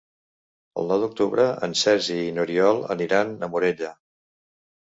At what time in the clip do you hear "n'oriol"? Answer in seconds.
2.39-2.83